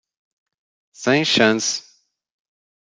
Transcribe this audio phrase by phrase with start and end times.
[1.03, 1.69] Sem chance!